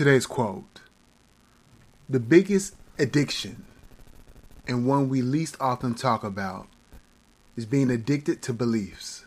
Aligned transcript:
Today's 0.00 0.24
quote 0.24 0.80
The 2.08 2.20
biggest 2.20 2.74
addiction, 2.98 3.66
and 4.66 4.86
one 4.86 5.10
we 5.10 5.20
least 5.20 5.58
often 5.60 5.94
talk 5.94 6.24
about, 6.24 6.68
is 7.54 7.66
being 7.66 7.90
addicted 7.90 8.40
to 8.40 8.54
beliefs. 8.54 9.26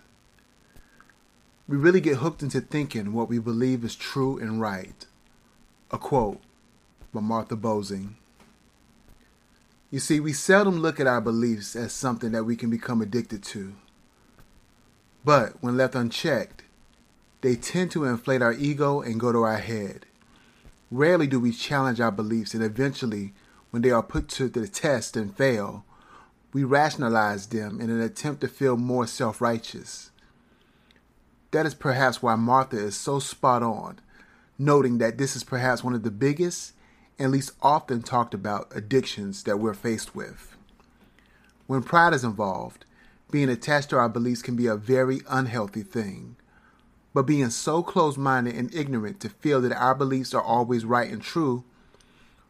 We 1.68 1.78
really 1.78 2.02
get 2.02 2.18
hooked 2.18 2.42
into 2.42 2.60
thinking 2.60 3.14
what 3.14 3.30
we 3.30 3.38
believe 3.38 3.84
is 3.84 3.96
true 3.96 4.40
and 4.40 4.60
right. 4.60 5.06
A 5.92 6.00
quote 6.00 6.42
by 7.14 7.22
Martha 7.22 7.56
Bozing. 7.56 8.16
You 9.92 10.00
see, 10.00 10.20
we 10.20 10.34
seldom 10.34 10.80
look 10.80 11.00
at 11.00 11.06
our 11.06 11.22
beliefs 11.22 11.76
as 11.76 11.94
something 11.94 12.32
that 12.32 12.46
we 12.46 12.56
can 12.56 12.72
become 12.72 13.00
addicted 13.00 13.44
to. 13.44 13.76
But 15.24 15.62
when 15.62 15.78
left 15.78 15.94
unchecked, 15.94 16.64
they 17.42 17.56
tend 17.56 17.92
to 17.92 18.06
inflate 18.06 18.42
our 18.42 18.54
ego 18.54 19.02
and 19.02 19.20
go 19.20 19.32
to 19.32 19.44
our 19.44 19.60
head. 19.60 20.08
Rarely 20.94 21.26
do 21.26 21.40
we 21.40 21.52
challenge 21.52 22.00
our 22.00 22.12
beliefs, 22.12 22.54
and 22.54 22.62
eventually, 22.62 23.34
when 23.72 23.82
they 23.82 23.90
are 23.90 24.04
put 24.04 24.28
to 24.30 24.48
the 24.48 24.68
test 24.68 25.18
and 25.18 25.36
fail, 25.36 25.86
we 26.54 26.64
rationalize 26.64 27.48
them 27.48 27.82
in 27.82 27.90
an 27.90 28.00
attempt 28.00 28.42
to 28.42 28.48
feel 28.48 28.78
more 28.78 29.08
self 29.08 29.42
righteous. 29.42 30.12
That 31.50 31.66
is 31.66 31.74
perhaps 31.74 32.22
why 32.22 32.36
Martha 32.36 32.78
is 32.78 32.96
so 32.96 33.18
spot 33.18 33.64
on, 33.64 34.02
noting 34.60 35.00
that 35.00 35.18
this 35.18 35.36
is 35.36 35.44
perhaps 35.44 35.84
one 35.84 35.96
of 35.96 36.04
the 36.04 36.12
biggest 36.12 36.74
and 37.18 37.32
least 37.32 37.54
often 37.64 38.04
talked 38.04 38.36
about 38.36 38.72
addictions 38.76 39.46
that 39.46 39.58
we're 39.58 39.74
faced 39.74 40.14
with. 40.14 40.56
When 41.66 41.82
pride 41.82 42.14
is 42.14 42.24
involved, 42.24 42.86
being 43.32 43.50
attached 43.50 43.90
to 43.90 43.98
our 43.98 44.10
beliefs 44.10 44.44
can 44.44 44.56
be 44.56 44.68
a 44.68 44.76
very 44.76 45.22
unhealthy 45.28 45.82
thing. 45.82 46.36
But 47.14 47.28
being 47.28 47.52
so 47.52 47.84
close 47.84 48.18
minded 48.18 48.56
and 48.56 48.74
ignorant 48.74 49.20
to 49.22 49.30
feel 49.30 49.62
that 49.62 49.72
our 49.72 49.94
beliefs 49.94 50.34
are 50.34 50.42
always 50.42 50.84
right 50.84 51.12
and 51.12 51.22
true, 51.22 51.64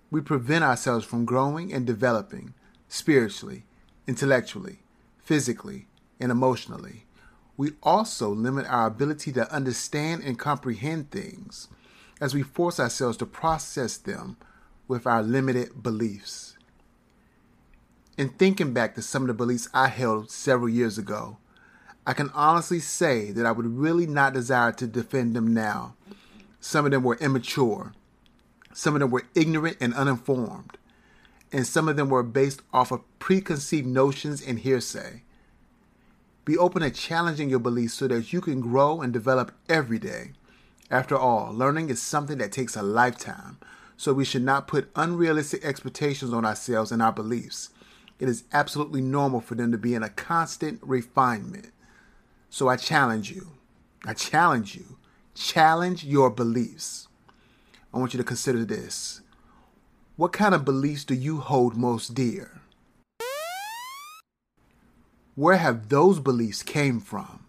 we 0.10 0.22
prevent 0.22 0.64
ourselves 0.64 1.06
from 1.06 1.26
growing 1.26 1.74
and 1.74 1.86
developing 1.86 2.54
spiritually, 2.88 3.66
intellectually, 4.08 4.80
physically, 5.18 5.88
and 6.20 6.32
emotionally. 6.32 7.06
We 7.58 7.72
also 7.84 8.30
limit 8.30 8.66
our 8.68 8.88
ability 8.88 9.32
to 9.34 9.52
understand 9.52 10.24
and 10.24 10.40
comprehend 10.40 11.12
things 11.12 11.68
as 12.22 12.34
we 12.34 12.42
force 12.42 12.80
ourselves 12.80 13.18
to 13.18 13.26
process 13.26 13.98
them 13.98 14.38
with 14.88 15.06
our 15.06 15.22
limited 15.22 15.84
beliefs. 15.84 16.58
In 18.18 18.30
thinking 18.30 18.74
back 18.74 18.96
to 18.96 19.02
some 19.02 19.24
of 19.24 19.28
the 19.28 19.34
beliefs 19.34 19.68
I 19.74 19.88
held 19.88 20.30
several 20.30 20.70
years 20.70 20.98
ago, 20.98 21.38
I 22.06 22.14
can 22.14 22.30
honestly 22.34 22.80
say 22.80 23.32
that 23.32 23.46
I 23.46 23.52
would 23.52 23.78
really 23.78 24.06
not 24.06 24.34
desire 24.34 24.72
to 24.74 24.88
defend 24.88 25.36
them 25.36 25.54
now. 25.54 25.96
Some 26.60 26.86
of 26.86 26.92
them 26.92 27.04
were 27.04 27.16
immature, 27.16 27.94
some 28.74 28.96
of 28.96 29.02
them 29.02 29.12
were 29.12 29.26
ignorant 29.36 29.78
and 29.80 29.94
uninformed, 29.94 30.78
and 31.52 31.68
some 31.68 31.88
of 31.88 31.96
them 31.96 32.10
were 32.10 32.24
based 32.24 32.62
off 32.74 32.92
of 32.92 33.02
preconceived 33.20 33.88
notions 33.88 34.42
and 34.42 34.60
hearsay. 34.60 35.24
Be 36.46 36.58
open 36.58 36.82
to 36.82 36.90
challenging 36.90 37.50
your 37.50 37.60
beliefs 37.60 37.94
so 37.94 38.08
that 38.08 38.34
you 38.34 38.42
can 38.42 38.60
grow 38.60 39.02
and 39.02 39.14
develop 39.14 39.54
every 39.70 40.00
day. 40.00 40.32
After 40.90 41.18
all, 41.18 41.54
learning 41.54 41.90
is 41.90 42.02
something 42.02 42.38
that 42.40 42.52
takes 42.52 42.76
a 42.76 42.84
lifetime, 42.84 43.58
so 43.96 44.14
we 44.14 44.26
should 44.26 44.44
not 44.44 44.68
put 44.68 44.92
unrealistic 44.96 45.64
expectations 45.64 46.34
on 46.34 46.46
ourselves 46.46 46.92
and 46.92 47.02
our 47.02 47.14
beliefs. 47.14 47.70
It 48.20 48.28
is 48.28 48.44
absolutely 48.52 49.02
normal 49.02 49.42
for 49.42 49.56
them 49.56 49.72
to 49.72 49.78
be 49.78 49.96
in 49.96 50.04
a 50.04 50.10
constant 50.10 50.80
refinement. 50.82 51.73
So 52.54 52.68
I 52.68 52.76
challenge 52.76 53.32
you. 53.32 53.48
I 54.06 54.14
challenge 54.14 54.76
you. 54.76 54.98
Challenge 55.34 56.04
your 56.04 56.30
beliefs. 56.30 57.08
I 57.92 57.98
want 57.98 58.14
you 58.14 58.20
to 58.20 58.24
consider 58.24 58.64
this. 58.64 59.22
What 60.18 60.34
kind 60.34 60.54
of 60.54 60.64
beliefs 60.64 61.04
do 61.04 61.16
you 61.16 61.40
hold 61.40 61.76
most 61.76 62.14
dear? 62.14 62.62
Where 65.34 65.58
have 65.58 65.90
those 65.90 66.20
beliefs 66.20 66.62
came 66.62 67.00
from? 67.00 67.44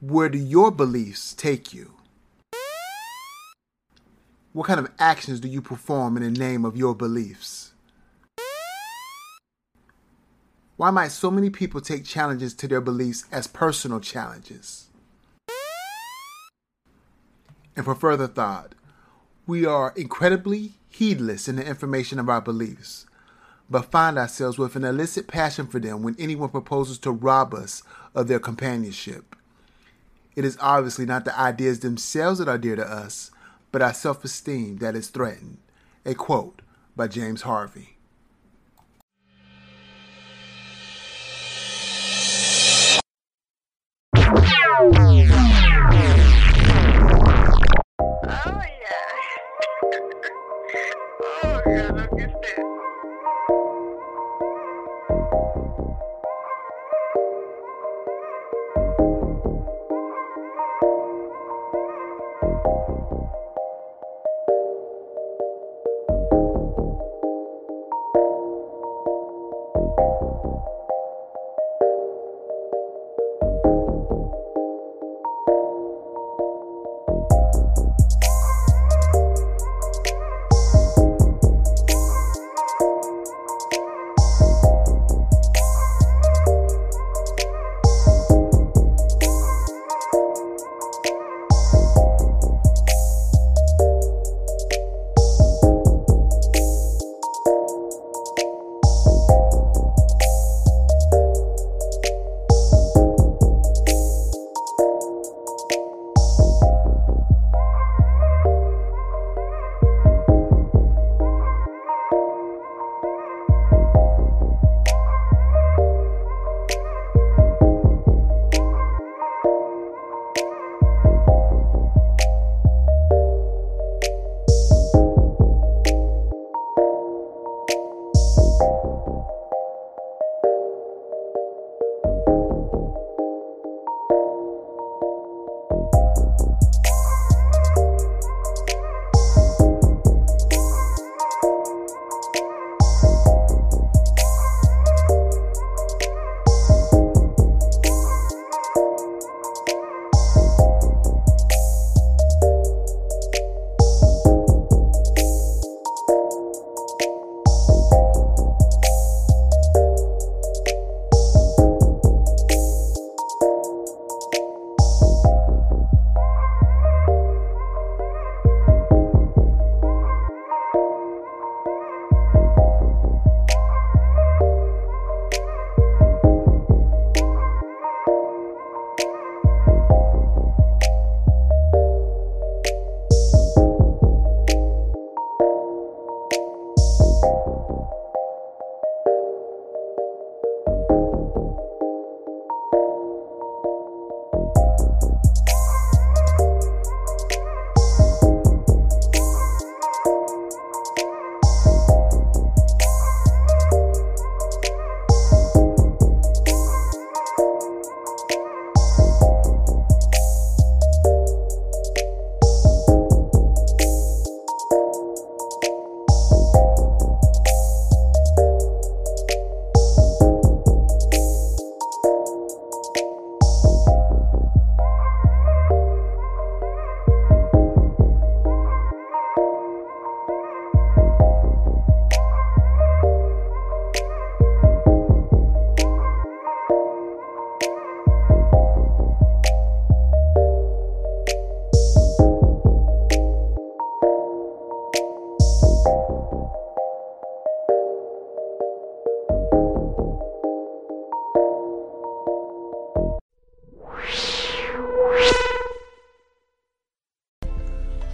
Where 0.00 0.28
do 0.28 0.38
your 0.38 0.72
beliefs 0.72 1.34
take 1.34 1.72
you? 1.72 1.92
What 4.52 4.66
kind 4.66 4.80
of 4.80 4.90
actions 4.98 5.38
do 5.38 5.46
you 5.46 5.62
perform 5.62 6.16
in 6.16 6.24
the 6.24 6.36
name 6.36 6.64
of 6.64 6.76
your 6.76 6.96
beliefs? 6.96 7.74
Why 10.76 10.90
might 10.90 11.08
so 11.08 11.30
many 11.30 11.48
people 11.48 11.80
take 11.80 12.04
challenges 12.04 12.52
to 12.54 12.68
their 12.68 12.82
beliefs 12.82 13.24
as 13.32 13.46
personal 13.46 13.98
challenges? 13.98 14.88
And 17.74 17.84
for 17.84 17.94
further 17.94 18.26
thought, 18.26 18.74
we 19.46 19.64
are 19.64 19.94
incredibly 19.96 20.74
heedless 20.90 21.48
in 21.48 21.56
the 21.56 21.66
information 21.66 22.18
of 22.18 22.28
our 22.28 22.42
beliefs, 22.42 23.06
but 23.70 23.90
find 23.90 24.18
ourselves 24.18 24.58
with 24.58 24.76
an 24.76 24.84
illicit 24.84 25.28
passion 25.28 25.66
for 25.66 25.78
them 25.78 26.02
when 26.02 26.16
anyone 26.18 26.50
proposes 26.50 26.98
to 26.98 27.10
rob 27.10 27.54
us 27.54 27.82
of 28.14 28.28
their 28.28 28.40
companionship. 28.40 29.34
It 30.34 30.44
is 30.44 30.58
obviously 30.60 31.06
not 31.06 31.24
the 31.24 31.38
ideas 31.38 31.80
themselves 31.80 32.38
that 32.38 32.48
are 32.48 32.58
dear 32.58 32.76
to 32.76 32.86
us, 32.86 33.30
but 33.72 33.80
our 33.80 33.94
self 33.94 34.24
esteem 34.24 34.78
that 34.78 34.94
is 34.94 35.08
threatened. 35.08 35.58
A 36.04 36.14
quote 36.14 36.60
by 36.94 37.08
James 37.08 37.42
Harvey. 37.42 37.95
Ojalá 51.42 52.08
que 52.08 52.22
esté. 52.22 52.75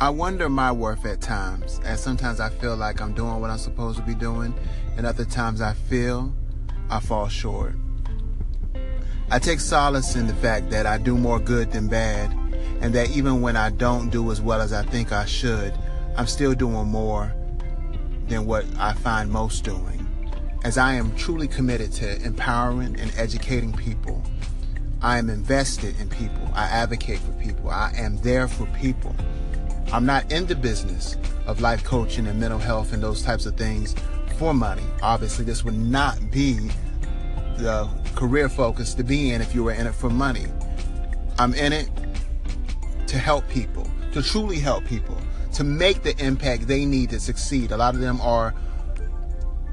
I 0.02 0.10
wonder 0.10 0.48
my 0.48 0.72
worth 0.72 1.06
at 1.06 1.20
times, 1.20 1.80
and 1.84 1.96
sometimes 1.96 2.40
I 2.40 2.48
feel 2.48 2.74
like 2.74 3.00
I'm 3.00 3.12
doing 3.12 3.40
what 3.40 3.50
I'm 3.50 3.58
supposed 3.58 3.98
to 3.98 4.04
be 4.04 4.16
doing, 4.16 4.52
and 4.96 5.06
other 5.06 5.24
times 5.24 5.60
I 5.60 5.74
feel 5.74 6.34
I 6.90 6.98
fall 6.98 7.28
short. 7.28 7.76
I 9.30 9.38
take 9.38 9.60
solace 9.60 10.16
in 10.16 10.26
the 10.26 10.34
fact 10.34 10.70
that 10.70 10.86
I 10.86 10.98
do 10.98 11.16
more 11.16 11.38
good 11.38 11.70
than 11.70 11.86
bad, 11.86 12.32
and 12.80 12.92
that 12.96 13.16
even 13.16 13.42
when 13.42 13.56
I 13.56 13.70
don't 13.70 14.10
do 14.10 14.32
as 14.32 14.40
well 14.40 14.60
as 14.60 14.72
I 14.72 14.82
think 14.82 15.12
I 15.12 15.24
should, 15.24 15.72
I'm 16.16 16.26
still 16.26 16.54
doing 16.54 16.88
more 16.88 17.32
than 18.26 18.44
what 18.44 18.64
I 18.80 18.94
find 18.94 19.30
most 19.30 19.62
doing. 19.62 20.04
As 20.64 20.78
I 20.78 20.94
am 20.94 21.14
truly 21.14 21.46
committed 21.46 21.92
to 21.92 22.20
empowering 22.24 22.98
and 22.98 23.12
educating 23.16 23.72
people, 23.72 24.20
I 25.00 25.18
am 25.18 25.30
invested 25.30 25.94
in 26.00 26.08
people. 26.08 26.50
I 26.54 26.64
advocate 26.64 27.20
for 27.20 27.32
people. 27.34 27.70
I 27.70 27.92
am 27.96 28.16
there 28.16 28.48
for 28.48 28.66
people. 28.80 29.14
I'm 29.92 30.06
not 30.06 30.32
in 30.32 30.46
the 30.46 30.54
business 30.54 31.18
of 31.46 31.60
life 31.60 31.84
coaching 31.84 32.26
and 32.26 32.40
mental 32.40 32.58
health 32.58 32.94
and 32.94 33.02
those 33.02 33.22
types 33.22 33.44
of 33.44 33.56
things 33.56 33.94
for 34.38 34.54
money. 34.54 34.82
Obviously, 35.02 35.44
this 35.44 35.64
would 35.64 35.76
not 35.76 36.30
be 36.30 36.70
the 37.58 37.88
career 38.14 38.48
focus 38.48 38.94
to 38.94 39.04
be 39.04 39.32
in 39.32 39.42
if 39.42 39.54
you 39.54 39.62
were 39.64 39.72
in 39.72 39.86
it 39.86 39.94
for 39.94 40.08
money. 40.08 40.46
I'm 41.38 41.52
in 41.52 41.74
it 41.74 41.90
to 43.06 43.18
help 43.18 43.46
people, 43.48 43.86
to 44.12 44.22
truly 44.22 44.58
help 44.58 44.86
people, 44.86 45.18
to 45.52 45.64
make 45.64 46.02
the 46.02 46.16
impact 46.24 46.66
they 46.66 46.86
need 46.86 47.10
to 47.10 47.20
succeed. 47.20 47.70
A 47.70 47.76
lot 47.76 47.94
of 47.94 48.00
them 48.00 48.18
are 48.22 48.54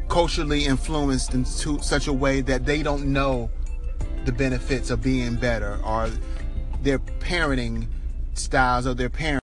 culturally 0.09 0.65
influenced 0.65 1.33
in 1.33 1.45
such 1.45 2.07
a 2.07 2.13
way 2.13 2.41
that 2.41 2.65
they 2.65 2.83
don't 2.83 3.05
know 3.05 3.49
the 4.25 4.33
benefits 4.33 4.89
of 4.89 5.01
being 5.01 5.35
better 5.35 5.79
or 5.85 6.09
their 6.81 6.99
parenting 6.99 7.87
styles 8.33 8.85
of 8.85 8.97
their 8.97 9.09
parents 9.09 9.37